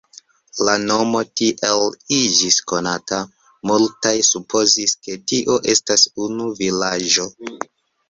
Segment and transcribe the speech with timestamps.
[0.67, 1.85] La nomo tiel
[2.21, 3.21] iĝis konata,
[3.75, 7.33] multaj supozis, ke tio estas unu vilaĝo.